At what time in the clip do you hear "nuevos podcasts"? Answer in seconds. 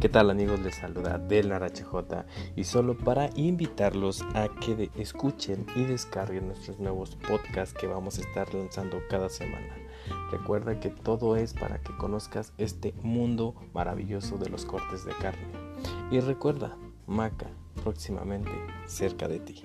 6.78-7.76